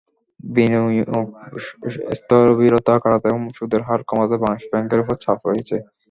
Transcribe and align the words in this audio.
বিনিয়োগ 0.49 1.25
স্থবিরতা 2.17 2.93
কাটাতে 3.03 3.27
এবং 3.31 3.43
সুদের 3.57 3.81
হার 3.87 4.01
কমাতে 4.09 4.35
বাংলাদেশ 4.37 4.65
ব্যাংকের 4.71 5.01
ওপরে 5.01 5.17
চাপ 5.23 5.39
রয়েছে। 5.45 5.75